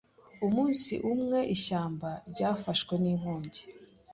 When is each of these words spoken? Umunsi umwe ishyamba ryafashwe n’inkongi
Umunsi 0.45 0.93
umwe 1.11 1.39
ishyamba 1.55 2.09
ryafashwe 2.31 2.93
n’inkongi 3.03 3.61